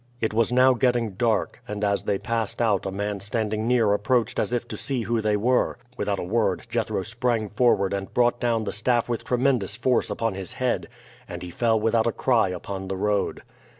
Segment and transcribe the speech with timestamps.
[0.19, 4.39] It was now getting dark, and as they passed out a man standing near approached
[4.39, 5.77] as if to see who they were.
[5.95, 10.33] Without a word Jethro sprang forward and brought down the staff with tremendous force upon
[10.33, 10.87] his head,
[11.29, 13.43] and he fell without a cry upon the road.